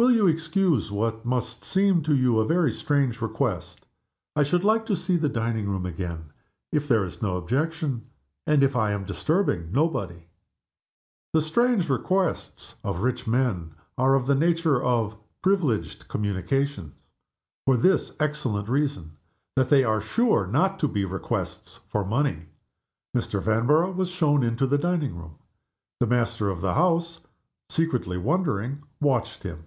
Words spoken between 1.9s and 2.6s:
to you a